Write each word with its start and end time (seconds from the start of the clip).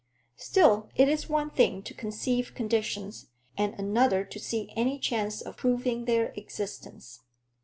Still, 0.37 0.89
it 0.95 1.07
is 1.07 1.29
one 1.29 1.51
thing 1.51 1.83
to 1.83 1.93
conceive 1.93 2.55
conditions, 2.55 3.27
and 3.55 3.75
another 3.79 4.25
to 4.25 4.39
see 4.39 4.73
any 4.75 4.97
chance 4.97 5.41
of 5.43 5.57
proving 5.57 6.05
their 6.05 6.29
existence. 6.35 7.19